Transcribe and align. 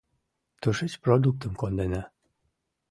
Тушеч 0.61 0.93
продуктым 1.03 1.53
кондена. 1.61 2.03